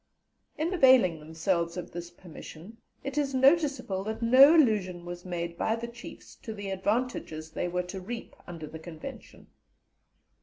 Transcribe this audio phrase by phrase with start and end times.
[0.57, 5.75] In availing themselves of this permission, it is noticeable that no allusion was made by
[5.75, 9.45] the Chiefs to the advantages they were to reap under the Convention.